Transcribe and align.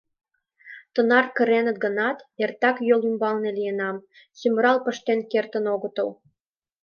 Тынар 0.93 1.25
кыреныт 1.37 1.77
гынат, 1.85 2.17
эртак 2.43 2.77
йол 2.87 3.01
ӱмбалне 3.09 3.49
лийынам, 3.57 3.97
сӱмырал 4.37 4.77
пыштен 4.85 5.19
кертын 5.31 5.65
огытыл. 5.73 6.09